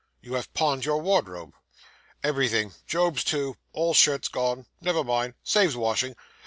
You 0.19 0.33
have 0.33 0.51
pawned 0.55 0.83
your 0.83 0.99
wardrobe.' 0.99 1.53
'Everything 2.23 2.73
Job's 2.87 3.23
too 3.23 3.57
all 3.71 3.93
shirts 3.93 4.29
gone 4.29 4.65
never 4.81 5.03
mind 5.03 5.35
saves 5.43 5.75
washing. 5.77 6.15